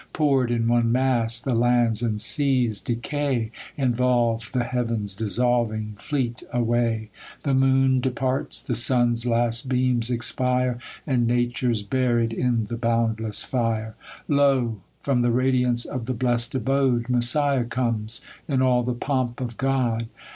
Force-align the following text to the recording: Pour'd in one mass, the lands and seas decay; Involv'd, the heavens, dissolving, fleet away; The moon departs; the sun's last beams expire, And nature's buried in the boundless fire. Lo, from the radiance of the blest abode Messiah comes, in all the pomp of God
Pour'd 0.13 0.49
in 0.49 0.67
one 0.67 0.91
mass, 0.91 1.39
the 1.39 1.53
lands 1.53 2.01
and 2.01 2.19
seas 2.19 2.81
decay; 2.81 3.51
Involv'd, 3.77 4.51
the 4.51 4.63
heavens, 4.63 5.15
dissolving, 5.15 5.93
fleet 5.99 6.41
away; 6.51 7.11
The 7.43 7.53
moon 7.53 7.99
departs; 7.99 8.63
the 8.63 8.73
sun's 8.73 9.27
last 9.27 9.69
beams 9.69 10.09
expire, 10.09 10.79
And 11.05 11.27
nature's 11.27 11.83
buried 11.83 12.33
in 12.33 12.65
the 12.65 12.77
boundless 12.77 13.43
fire. 13.43 13.93
Lo, 14.27 14.81
from 15.01 15.21
the 15.21 15.29
radiance 15.29 15.85
of 15.85 16.07
the 16.07 16.15
blest 16.15 16.55
abode 16.55 17.07
Messiah 17.07 17.63
comes, 17.65 18.21
in 18.47 18.63
all 18.63 18.81
the 18.81 18.93
pomp 18.95 19.39
of 19.39 19.55
God 19.55 20.07